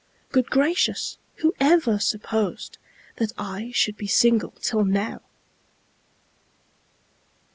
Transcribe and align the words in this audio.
Good 0.31 0.49
gracious! 0.49 1.19
who 1.35 1.53
ever 1.59 1.99
supposed 1.99 2.79
That 3.17 3.33
I 3.37 3.69
should 3.71 3.97
be 3.97 4.07
single 4.07 4.49
till 4.59 4.83
now? 4.83 5.21